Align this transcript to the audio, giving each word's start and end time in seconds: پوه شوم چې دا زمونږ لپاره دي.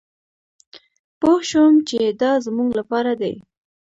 پوه 1.19 1.39
شوم 1.49 1.73
چې 1.89 1.99
دا 2.21 2.31
زمونږ 2.45 2.69
لپاره 2.79 3.11
دي. 3.21 3.33